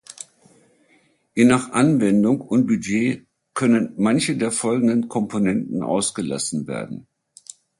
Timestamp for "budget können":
2.65-3.93